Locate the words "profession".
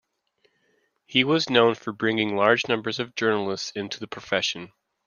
4.07-4.71